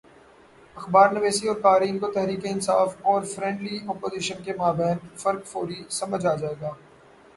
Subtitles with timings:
[0.75, 6.35] اخبارنویسوں اور قارئین کو تحریک انصاف اور فرینڈلی اپوزیشن کے مابین فرق فوری سمجھ آ
[6.35, 6.73] جائے گا۔